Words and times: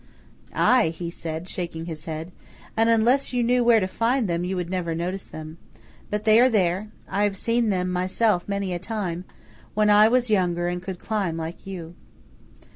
"Aye," 0.55 0.89
he 0.89 1.11
said, 1.11 1.47
shaking 1.47 1.85
his 1.85 2.05
head," 2.05 2.31
and 2.75 2.89
unless 2.89 3.33
you 3.33 3.43
knew 3.43 3.63
where 3.63 3.79
to 3.79 3.85
find 3.87 4.27
them, 4.27 4.43
you 4.43 4.55
would 4.55 4.67
never 4.71 4.95
notice 4.95 5.25
them. 5.27 5.59
But 6.09 6.23
they 6.25 6.39
are 6.39 6.49
there. 6.49 6.87
I 7.07 7.21
have 7.23 7.37
seen 7.37 7.69
them 7.69 7.91
myself 7.91 8.49
many 8.49 8.73
a 8.73 8.79
time, 8.79 9.25
when 9.75 9.89
1 9.89 10.11
was 10.11 10.31
younger 10.31 10.69
and 10.69 10.81
could 10.81 10.97
climb 10.97 11.37
like 11.37 11.67
you." 11.67 11.93